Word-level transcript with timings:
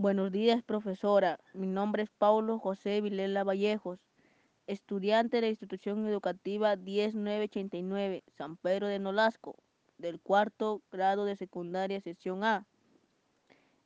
Buenos 0.00 0.32
días, 0.32 0.62
profesora. 0.62 1.38
Mi 1.52 1.66
nombre 1.66 2.04
es 2.04 2.08
Paulo 2.08 2.58
José 2.58 3.02
Vilela 3.02 3.44
Vallejos, 3.44 4.00
estudiante 4.66 5.36
de 5.36 5.40
la 5.42 5.48
institución 5.48 6.06
educativa 6.06 6.74
10989, 6.74 8.24
San 8.28 8.56
Pedro 8.56 8.88
de 8.88 8.98
Nolasco, 8.98 9.56
del 9.98 10.18
cuarto 10.18 10.80
grado 10.90 11.26
de 11.26 11.36
secundaria 11.36 12.00
sección 12.00 12.44
A. 12.44 12.66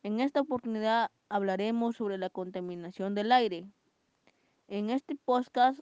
En 0.04 0.21
esta 0.21 0.40
oportunidad 0.40 1.11
hablaremos 1.29 1.96
sobre 1.96 2.17
la 2.17 2.31
contaminación 2.31 3.17
del 3.17 3.33
aire. 3.33 3.67
En 4.69 4.90
este 4.90 5.17
podcast 5.17 5.81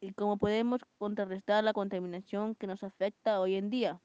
y 0.00 0.12
cómo 0.12 0.38
podemos 0.38 0.80
contrarrestar 0.96 1.62
la 1.62 1.74
contaminación 1.74 2.54
que 2.54 2.66
nos 2.66 2.82
afecta 2.82 3.38
hoy 3.38 3.56
en 3.56 3.68
día. 3.68 4.00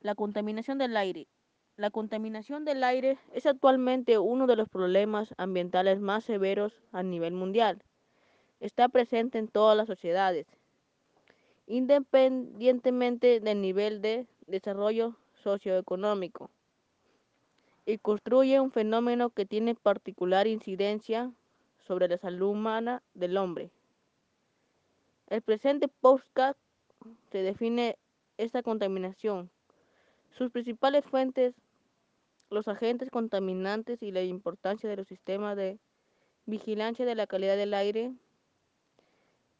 La 0.00 0.14
contaminación 0.14 0.76
del 0.76 0.98
aire. 0.98 1.28
La 1.76 1.90
contaminación 1.90 2.64
del 2.64 2.82
aire 2.82 3.18
es 3.34 3.44
actualmente 3.44 4.18
uno 4.18 4.46
de 4.46 4.56
los 4.56 4.66
problemas 4.66 5.34
ambientales 5.36 6.00
más 6.00 6.24
severos 6.24 6.72
a 6.90 7.02
nivel 7.02 7.34
mundial. 7.34 7.82
Está 8.60 8.88
presente 8.88 9.36
en 9.36 9.48
todas 9.48 9.76
las 9.76 9.86
sociedades, 9.86 10.46
independientemente 11.66 13.40
del 13.40 13.60
nivel 13.60 14.00
de 14.00 14.26
desarrollo 14.46 15.16
socioeconómico, 15.42 16.50
y 17.84 17.98
construye 17.98 18.58
un 18.58 18.72
fenómeno 18.72 19.28
que 19.28 19.44
tiene 19.44 19.74
particular 19.74 20.46
incidencia 20.46 21.30
sobre 21.86 22.08
la 22.08 22.16
salud 22.16 22.48
humana 22.48 23.02
del 23.12 23.36
hombre. 23.36 23.70
El 25.26 25.42
presente 25.42 25.88
podcast 25.88 26.58
se 27.30 27.42
define 27.42 27.98
esta 28.38 28.62
contaminación, 28.62 29.50
sus 30.38 30.50
principales 30.50 31.04
fuentes 31.04 31.54
los 32.50 32.68
agentes 32.68 33.10
contaminantes 33.10 34.02
y 34.02 34.12
la 34.12 34.22
importancia 34.22 34.88
de 34.88 34.96
los 34.96 35.08
sistemas 35.08 35.56
de 35.56 35.78
vigilancia 36.46 37.04
de 37.04 37.14
la 37.14 37.26
calidad 37.26 37.56
del 37.56 37.74
aire, 37.74 38.12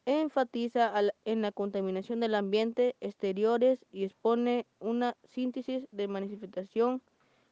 enfatiza 0.05 0.93
en 1.25 1.41
la 1.41 1.51
contaminación 1.51 2.21
del 2.21 2.35
ambiente 2.35 2.95
exteriores 3.01 3.85
y 3.91 4.05
expone 4.05 4.65
una 4.79 5.17
síntesis 5.25 5.85
de 5.91 6.07
manifestación 6.07 7.01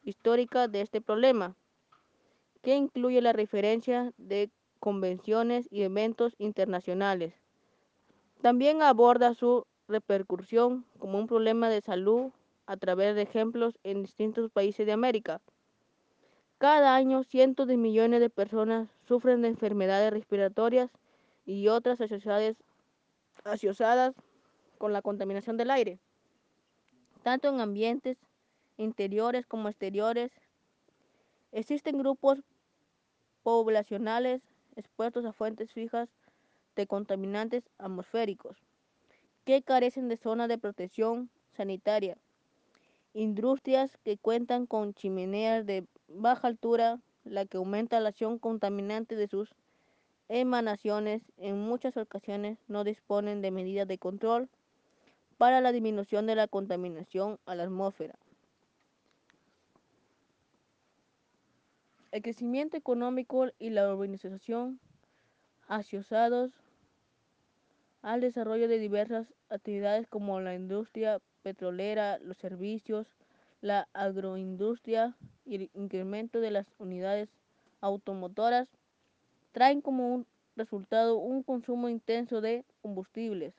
histórica 0.02 0.66
de 0.66 0.80
este 0.80 1.02
problema, 1.02 1.54
que 2.62 2.74
incluye 2.74 3.20
la 3.20 3.34
referencia 3.34 4.12
de 4.16 4.50
convenciones 4.80 5.68
y 5.70 5.82
eventos 5.82 6.34
internacionales. 6.38 7.34
También 8.40 8.80
aborda 8.80 9.34
su 9.34 9.66
repercusión 9.88 10.86
como 10.98 11.18
un 11.18 11.26
problema 11.26 11.68
de 11.68 11.82
salud 11.82 12.30
a 12.66 12.76
través 12.76 13.14
de 13.14 13.22
ejemplos 13.22 13.78
en 13.84 14.02
distintos 14.02 14.50
países 14.50 14.86
de 14.86 14.92
América. 14.92 15.40
Cada 16.58 16.94
año 16.94 17.22
cientos 17.22 17.68
de 17.68 17.76
millones 17.76 18.20
de 18.20 18.30
personas 18.30 18.88
sufren 19.06 19.42
de 19.42 19.48
enfermedades 19.48 20.12
respiratorias 20.12 20.90
y 21.44 21.68
otras 21.68 22.00
asociadas, 22.00 24.14
con 24.78 24.92
la 24.92 25.00
contaminación 25.00 25.56
del 25.56 25.70
aire, 25.70 25.98
tanto 27.22 27.48
en 27.48 27.60
ambientes 27.60 28.18
interiores 28.76 29.46
como 29.46 29.68
exteriores. 29.68 30.32
Existen 31.52 31.98
grupos 31.98 32.40
poblacionales 33.42 34.42
expuestos 34.74 35.24
a 35.24 35.32
fuentes 35.32 35.72
fijas 35.72 36.08
de 36.74 36.86
contaminantes 36.86 37.64
atmosféricos 37.78 38.58
que 39.44 39.62
carecen 39.62 40.08
de 40.08 40.18
zonas 40.18 40.48
de 40.48 40.58
protección 40.58 41.30
sanitaria 41.56 42.18
industrias 43.16 43.96
que 44.04 44.18
cuentan 44.18 44.66
con 44.66 44.92
chimeneas 44.92 45.64
de 45.64 45.86
baja 46.06 46.48
altura, 46.48 47.00
la 47.24 47.46
que 47.46 47.56
aumenta 47.56 47.98
la 47.98 48.10
acción 48.10 48.38
contaminante 48.38 49.16
de 49.16 49.26
sus 49.26 49.54
emanaciones, 50.28 51.22
en 51.38 51.58
muchas 51.58 51.96
ocasiones 51.96 52.58
no 52.68 52.84
disponen 52.84 53.40
de 53.40 53.50
medidas 53.50 53.88
de 53.88 53.96
control 53.96 54.50
para 55.38 55.62
la 55.62 55.72
disminución 55.72 56.26
de 56.26 56.34
la 56.34 56.46
contaminación 56.46 57.38
a 57.46 57.54
la 57.54 57.62
atmósfera. 57.64 58.18
El 62.10 62.20
crecimiento 62.22 62.76
económico 62.76 63.46
y 63.58 63.70
la 63.70 63.90
urbanización 63.92 64.78
asociados 65.68 66.52
al 68.02 68.20
desarrollo 68.20 68.68
de 68.68 68.78
diversas 68.78 69.32
actividades 69.48 70.06
como 70.06 70.38
la 70.40 70.54
industria 70.54 71.20
petrolera, 71.46 72.18
los 72.18 72.36
servicios, 72.38 73.06
la 73.60 73.86
agroindustria 73.92 75.14
y 75.44 75.54
el 75.54 75.70
incremento 75.74 76.40
de 76.40 76.50
las 76.50 76.66
unidades 76.80 77.28
automotoras 77.80 78.66
traen 79.52 79.80
como 79.80 80.12
un 80.12 80.26
resultado 80.56 81.18
un 81.18 81.44
consumo 81.44 81.88
intenso 81.88 82.40
de 82.40 82.64
combustibles 82.82 83.54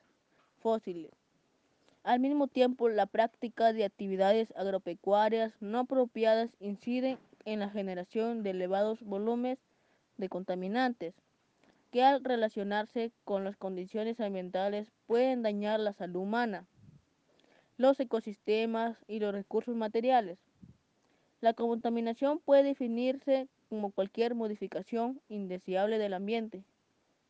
fósiles. 0.60 1.12
Al 2.04 2.20
mismo 2.20 2.46
tiempo, 2.46 2.90
la 2.90 3.06
práctica 3.06 3.72
de 3.72 3.86
actividades 3.86 4.52
agropecuarias 4.54 5.54
no 5.60 5.78
apropiadas 5.78 6.50
incide 6.60 7.16
en 7.46 7.60
la 7.60 7.70
generación 7.70 8.42
de 8.42 8.50
elevados 8.50 9.00
volúmenes 9.00 9.58
de 10.18 10.28
contaminantes 10.28 11.14
que 11.90 12.02
al 12.02 12.22
relacionarse 12.22 13.12
con 13.24 13.44
las 13.44 13.56
condiciones 13.56 14.20
ambientales 14.20 14.92
pueden 15.06 15.42
dañar 15.42 15.80
la 15.80 15.94
salud 15.94 16.20
humana 16.20 16.66
los 17.78 17.98
ecosistemas 18.00 18.98
y 19.06 19.20
los 19.20 19.32
recursos 19.32 19.74
materiales. 19.74 20.36
La 21.40 21.54
contaminación 21.54 22.40
puede 22.40 22.64
definirse 22.64 23.48
como 23.68 23.92
cualquier 23.92 24.34
modificación 24.34 25.20
indeseable 25.28 25.98
del 25.98 26.14
ambiente, 26.14 26.64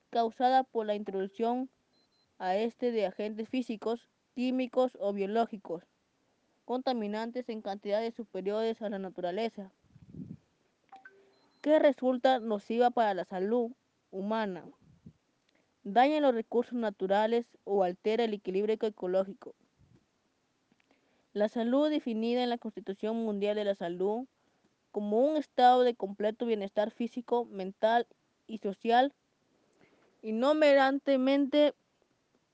causada 0.09 0.65
por 0.65 0.87
la 0.87 0.95
introducción 0.95 1.69
a 2.39 2.57
este 2.57 2.93
de 2.93 3.05
agentes 3.05 3.51
físicos, 3.51 4.09
químicos 4.35 4.97
o 4.99 5.13
biológicos, 5.13 5.85
contaminantes 6.65 7.49
en 7.51 7.61
cantidades 7.61 8.15
superiores 8.15 8.81
a 8.81 8.89
la 8.89 8.99
naturaleza, 8.99 9.71
que 11.61 11.79
resulta 11.79 12.39
nociva 12.39 12.89
para 12.89 13.13
la 13.13 13.27
salud 13.27 13.73
humana, 14.11 14.65
daña 15.85 16.21
los 16.21 16.35
recursos 16.35 16.75
naturales 16.75 17.45
o 17.65 17.85
altera 17.85 18.25
el 18.25 18.33
equilibrio 18.33 18.79
ecológico. 18.81 19.55
La 21.39 21.49
salud 21.49 21.89
definida 21.89 22.43
en 22.43 22.51
la 22.51 22.59
Constitución 22.59 23.15
Mundial 23.25 23.55
de 23.55 23.63
la 23.63 23.77
Salud 23.77 24.27
como 24.91 25.21
un 25.21 25.37
estado 25.37 25.85
de 25.85 25.95
completo 25.95 26.47
bienestar 26.47 26.91
físico, 26.91 27.45
mental 27.45 28.09
y 28.49 28.59
social 28.59 29.15
y 30.21 30.33
no 30.33 30.55
merantemente 30.55 31.75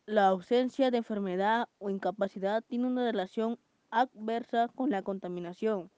la 0.04 0.26
ausencia 0.26 0.90
de 0.90 0.98
enfermedad 0.98 1.66
o 1.78 1.88
incapacidad 1.88 2.62
tiene 2.62 2.86
una 2.86 3.10
relación 3.10 3.58
adversa 3.88 4.68
con 4.68 4.90
la 4.90 5.00
contaminación. 5.00 5.90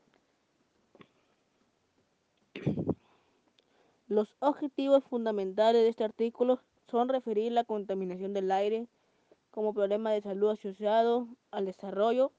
Los 4.07 4.37
objetivos 4.39 5.03
fundamentales 5.03 5.83
de 5.83 5.89
este 5.89 6.05
artículo 6.05 6.61
son 6.89 7.09
referir 7.09 7.51
la 7.51 7.65
contaminación 7.65 8.33
del 8.33 8.53
aire 8.53 8.87
como 9.51 9.75
problema 9.75 10.13
de 10.13 10.23
salud 10.23 10.51
asociado 10.51 11.27
al 11.51 11.67
desarrollo 11.67 12.31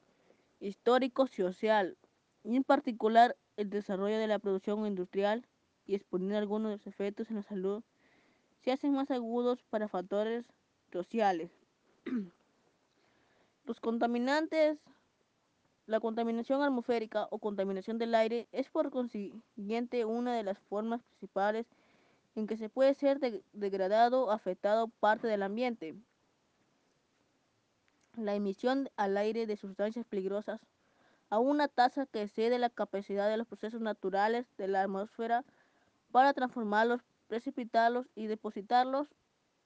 histórico 0.59 1.28
social 1.28 1.97
y 2.44 2.56
en 2.56 2.63
particular 2.63 3.35
el 3.57 3.69
desarrollo 3.69 4.18
de 4.18 4.28
la 4.28 4.40
producción 4.40 4.85
industrial 4.85 5.45
y 5.85 5.95
exponer 5.95 6.38
algunos 6.38 6.69
de 6.69 6.78
los 6.78 6.88
efectos 6.88 7.29
en 7.29 7.38
la 7.38 7.44
salud 7.44 7.84
se 8.63 8.72
hacen 8.72 8.94
más 8.94 9.12
agudos 9.12 9.63
para 9.69 9.88
factores 9.88 10.45
sociales. 10.91 11.51
Los 13.66 13.79
contaminantes, 13.79 14.79
la 15.85 16.00
contaminación 16.00 16.62
atmosférica 16.62 17.28
o 17.31 17.39
contaminación 17.39 17.97
del 17.97 18.16
aire 18.16 18.47
es 18.51 18.69
por 18.69 18.91
consiguiente 18.91 20.06
una 20.06 20.35
de 20.35 20.44
las 20.44 20.59
formas 20.59 21.01
principales 21.04 21.65
en 22.36 22.48
que 22.48 22.57
se 22.57 22.69
puede 22.69 22.94
ser 22.94 23.19
degradado 23.54 24.25
o 24.25 24.31
afectado 24.31 24.89
parte 25.00 25.27
del 25.27 25.44
ambiente. 25.44 25.95
La 28.18 28.34
emisión 28.34 28.90
al 28.98 29.16
aire 29.16 29.46
de 29.46 29.58
sustancias 29.58 30.04
peligrosas 30.04 30.60
a 31.30 31.38
una 31.38 31.68
tasa 31.68 32.08
que 32.08 32.24
excede 32.24 32.58
la 32.58 32.72
capacidad 32.72 33.30
de 33.30 33.38
los 33.38 33.46
procesos 33.46 33.80
naturales 33.80 34.48
de 34.58 34.68
la 34.68 34.81
atmósfera 34.81 35.46
para 36.12 36.34
transformarlos, 36.34 37.02
precipitarlos 37.28 38.08
y 38.16 38.25
depositarlos 38.25 39.08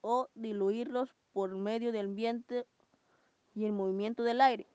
o 0.01 0.27
diluirlos 0.36 1.15
por 1.31 1.56
medio 1.56 1.94
del 1.94 2.07
ambiente 2.07 2.65
y 3.56 3.63
el 3.63 3.71
movimiento 3.71 4.21
del 4.24 4.42
aire. 4.42 4.68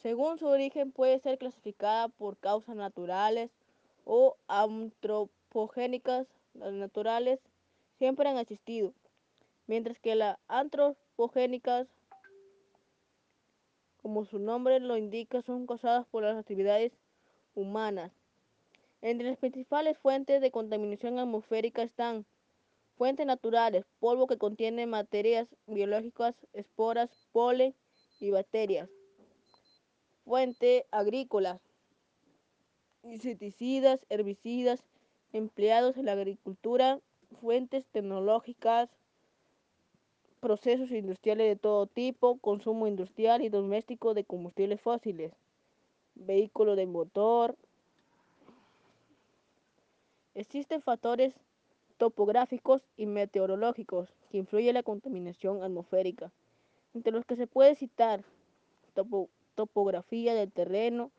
Según 0.00 0.38
su 0.38 0.46
origen 0.46 0.92
puede 0.92 1.18
ser 1.18 1.36
clasificada 1.36 2.08
por 2.08 2.38
causas 2.38 2.74
naturales 2.74 3.50
o 4.04 4.38
antropogénicas. 4.48 6.26
Las 6.54 6.72
naturales 6.72 7.38
siempre 7.98 8.30
han 8.30 8.38
existido 8.38 8.94
mientras 9.66 9.98
que 9.98 10.14
las 10.14 10.38
antropogénicas, 10.48 11.88
como 14.02 14.24
su 14.24 14.38
nombre 14.38 14.80
lo 14.80 14.96
indica, 14.96 15.42
son 15.42 15.66
causadas 15.66 16.06
por 16.06 16.22
las 16.22 16.36
actividades 16.36 16.92
humanas. 17.54 18.12
Entre 19.02 19.28
las 19.28 19.38
principales 19.38 19.98
fuentes 19.98 20.40
de 20.40 20.50
contaminación 20.50 21.18
atmosférica 21.18 21.82
están 21.82 22.24
fuentes 22.96 23.26
naturales, 23.26 23.84
polvo 23.98 24.26
que 24.26 24.38
contiene 24.38 24.86
materias 24.86 25.48
biológicas, 25.66 26.34
esporas, 26.52 27.10
polen 27.32 27.74
y 28.20 28.30
bacterias. 28.30 28.88
Fuente 30.24 30.86
agrícolas, 30.90 31.60
insecticidas, 33.02 34.00
herbicidas 34.08 34.82
empleados 35.32 35.96
en 35.96 36.06
la 36.06 36.12
agricultura, 36.12 37.00
fuentes 37.40 37.84
tecnológicas, 37.92 38.88
procesos 40.40 40.90
industriales 40.90 41.48
de 41.48 41.56
todo 41.56 41.86
tipo, 41.86 42.38
consumo 42.38 42.86
industrial 42.86 43.42
y 43.42 43.48
doméstico 43.48 44.14
de 44.14 44.24
combustibles 44.24 44.80
fósiles, 44.80 45.32
vehículos 46.14 46.76
de 46.76 46.86
motor. 46.86 47.56
Existen 50.34 50.82
factores 50.82 51.34
topográficos 51.96 52.82
y 52.96 53.06
meteorológicos 53.06 54.12
que 54.30 54.38
influyen 54.38 54.68
en 54.68 54.74
la 54.74 54.82
contaminación 54.82 55.62
atmosférica, 55.62 56.32
entre 56.94 57.12
los 57.12 57.24
que 57.24 57.36
se 57.36 57.46
puede 57.46 57.74
citar 57.74 58.24
topo, 58.94 59.30
topografía 59.54 60.34
del 60.34 60.52
terreno, 60.52 61.10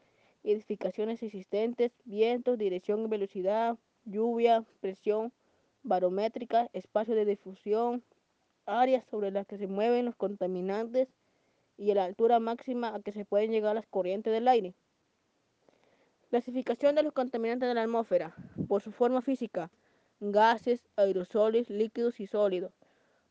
edificaciones 0.43 1.23
existentes, 1.23 1.91
vientos, 2.05 2.57
dirección 2.57 3.01
y 3.01 3.07
velocidad, 3.07 3.77
lluvia, 4.05 4.63
presión 4.79 5.33
barométrica, 5.83 6.69
espacio 6.73 7.15
de 7.15 7.25
difusión, 7.25 8.03
áreas 8.67 9.05
sobre 9.09 9.31
las 9.31 9.47
que 9.47 9.57
se 9.57 9.67
mueven 9.67 10.05
los 10.05 10.15
contaminantes 10.15 11.07
y 11.77 11.93
la 11.93 12.05
altura 12.05 12.39
máxima 12.39 12.93
a 12.93 13.01
que 13.01 13.11
se 13.11 13.25
pueden 13.25 13.51
llegar 13.51 13.75
las 13.75 13.87
corrientes 13.87 14.33
del 14.33 14.47
aire. 14.47 14.73
Clasificación 16.29 16.95
de 16.95 17.03
los 17.03 17.13
contaminantes 17.13 17.69
de 17.69 17.73
la 17.75 17.83
atmósfera 17.83 18.35
por 18.67 18.81
su 18.81 18.91
forma 18.91 19.21
física, 19.21 19.71
gases, 20.19 20.81
aerosoles, 20.95 21.69
líquidos 21.69 22.19
y 22.19 22.27
sólidos. 22.27 22.73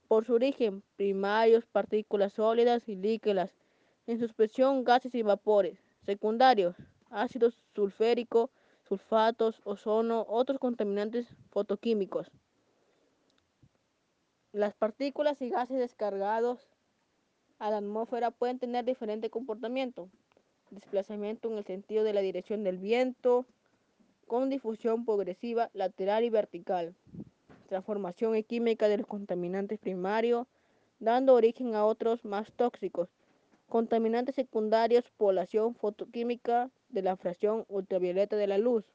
Por 0.09 0.25
su 0.25 0.35
origen, 0.35 0.83
primarios, 0.97 1.67
partículas 1.67 2.33
sólidas 2.33 2.89
y 2.89 2.97
líquidas. 2.97 3.51
En 4.07 4.19
suspensión, 4.19 4.85
gases 4.85 5.15
y 5.15 5.23
vapores. 5.23 5.79
Secundarios, 6.07 6.77
ácido 7.11 7.51
sulférico, 7.75 8.51
sulfatos, 8.89 9.61
ozono, 9.65 10.25
otros 10.29 10.61
contaminantes 10.61 11.27
fotoquímicos. 11.51 12.31
Las 14.57 14.73
partículas 14.73 15.43
y 15.43 15.51
gases 15.51 15.77
descargados 15.79 16.67
a 17.59 17.71
la 17.71 17.77
atmósfera 17.77 18.31
pueden 18.31 18.59
tener 18.59 18.87
diferente 18.87 19.29
comportamiento. 19.29 20.09
Desplazamiento 20.71 21.53
en 21.53 21.59
el 21.59 21.65
sentido 21.67 22.05
de 22.05 22.15
la 22.15 22.23
dirección 22.23 22.65
del 22.65 22.79
viento, 22.79 23.45
con 24.27 24.49
difusión 24.49 25.05
progresiva 25.05 25.69
lateral 25.75 26.25
y 26.25 26.31
vertical. 26.31 26.95
Transformación 27.69 28.43
química 28.45 28.89
de 28.89 28.97
los 28.97 29.07
contaminantes 29.07 29.79
primarios, 29.79 30.47
dando 31.01 31.35
origen 31.35 31.75
a 31.75 31.85
otros 31.85 32.25
más 32.25 32.51
tóxicos. 32.53 33.11
Contaminantes 33.69 34.37
secundarios, 34.37 35.05
población 35.19 35.75
fotoquímica 35.75 36.71
de 36.89 37.03
la 37.03 37.19
fracción 37.19 37.67
ultravioleta 37.69 38.37
de 38.37 38.47
la 38.47 38.57
luz. 38.57 38.87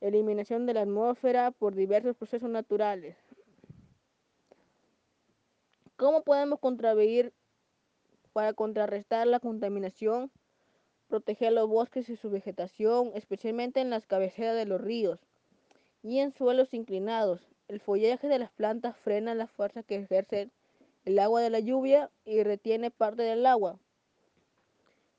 Eliminación 0.00 0.66
de 0.66 0.74
la 0.74 0.82
atmósfera 0.82 1.50
por 1.50 1.74
diversos 1.74 2.14
procesos 2.14 2.48
naturales. 2.48 3.16
¿Cómo 5.98 6.22
podemos 6.22 6.60
contribuir 6.60 7.32
para 8.32 8.52
contrarrestar 8.52 9.26
la 9.26 9.40
contaminación? 9.40 10.30
Proteger 11.08 11.52
los 11.52 11.68
bosques 11.68 12.08
y 12.08 12.14
su 12.14 12.30
vegetación, 12.30 13.10
especialmente 13.14 13.80
en 13.80 13.90
las 13.90 14.06
cabeceras 14.06 14.54
de 14.54 14.64
los 14.64 14.80
ríos 14.80 15.18
y 16.04 16.20
en 16.20 16.32
suelos 16.32 16.72
inclinados. 16.72 17.40
El 17.66 17.80
follaje 17.80 18.28
de 18.28 18.38
las 18.38 18.52
plantas 18.52 18.96
frena 18.96 19.34
la 19.34 19.48
fuerza 19.48 19.82
que 19.82 19.96
ejerce 19.96 20.50
el 21.04 21.18
agua 21.18 21.40
de 21.40 21.50
la 21.50 21.58
lluvia 21.58 22.12
y 22.24 22.44
retiene 22.44 22.92
parte 22.92 23.24
del 23.24 23.44
agua. 23.44 23.80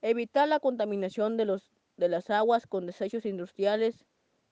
Evitar 0.01 0.47
la 0.47 0.61
contaminación 0.61 1.35
de, 1.35 1.59
de 1.97 2.07
las 2.07 2.29
aguas 2.29 2.67
con 2.67 2.85
desechos 2.85 3.25
industriales 3.25 4.05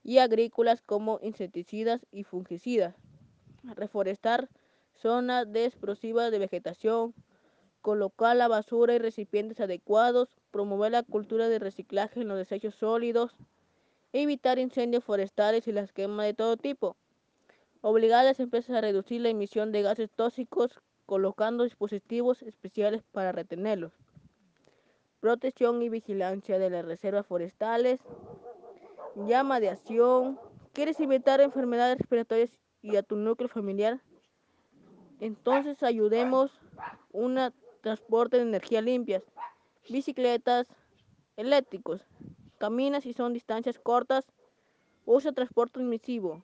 y 0.04 0.18
agrícolas 0.18 0.82
como 0.82 1.20
insecticidas 1.22 2.04
y 2.12 2.24
fungicidas. 2.24 2.96
Reforestar 3.62 4.50
zonas 5.00 5.50
desprosivas 5.52 6.30
de 6.30 6.38
vegetación, 6.38 7.14
colocar 7.80 8.36
la 8.36 8.48
basura 8.48 8.94
y 8.94 8.98
recipientes 8.98 9.60
adecuados, 9.60 10.28
promover 10.50 10.92
la 10.92 11.02
cultura 11.02 11.48
de 11.48 11.58
reciclaje 11.58 12.20
en 12.20 12.28
los 12.28 12.38
desechos 12.38 12.74
sólidos, 12.74 13.34
evitar 14.12 14.58
incendios 14.58 15.04
forestales 15.04 15.68
y 15.68 15.72
las 15.72 15.92
quemas 15.92 16.26
de 16.26 16.34
todo 16.34 16.56
tipo, 16.56 16.96
obligar 17.80 18.20
a 18.20 18.24
las 18.24 18.40
empresas 18.40 18.76
a 18.76 18.80
reducir 18.80 19.20
la 19.20 19.28
emisión 19.28 19.72
de 19.72 19.82
gases 19.82 20.10
tóxicos 20.10 20.80
colocando 21.06 21.64
dispositivos 21.64 22.42
especiales 22.42 23.02
para 23.12 23.32
retenerlos, 23.32 23.92
protección 25.20 25.82
y 25.82 25.88
vigilancia 25.88 26.58
de 26.58 26.70
las 26.70 26.84
reservas 26.84 27.26
forestales, 27.26 28.00
llama 29.26 29.60
de 29.60 29.70
acción, 29.70 30.38
quieres 30.72 31.00
evitar 31.00 31.40
enfermedades 31.40 31.98
respiratorias 31.98 32.50
y 32.82 32.96
a 32.96 33.02
tu 33.02 33.16
núcleo 33.16 33.48
familiar, 33.48 34.00
entonces 35.20 35.82
ayudemos 35.82 36.50
un 37.12 37.38
transporte 37.80 38.36
de 38.36 38.42
energía 38.42 38.80
limpias, 38.80 39.22
bicicletas 39.88 40.66
eléctricos, 41.36 42.02
camina 42.58 43.00
si 43.00 43.12
son 43.12 43.32
distancias 43.32 43.78
cortas, 43.78 44.24
usa 45.06 45.32
transporte 45.32 45.80
admisivo. 45.80 46.42